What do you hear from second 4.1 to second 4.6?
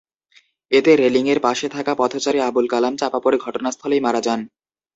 যান।